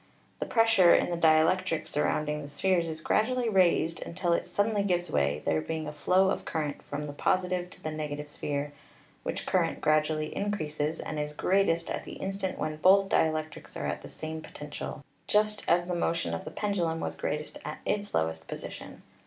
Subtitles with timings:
[0.39, 5.11] The pressure in the dielectric surrounding the spheres is gradually raised until it suddenly gives
[5.11, 8.73] way, there being a flow of current from the positive to the negative sphere,
[9.21, 14.01] which current gradually increases and is greatest at the instant when both dielectrics are at
[14.01, 17.15] the same potential, just as the 310 WIRELESS TELEGRAPHY 311 motion of the pendulum was
[17.15, 19.03] greatest at its lowest position.